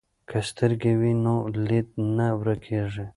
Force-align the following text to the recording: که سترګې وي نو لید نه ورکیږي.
که 0.29 0.37
سترګې 0.49 0.93
وي 0.99 1.13
نو 1.23 1.35
لید 1.67 1.87
نه 2.17 2.27
ورکیږي. 2.39 3.05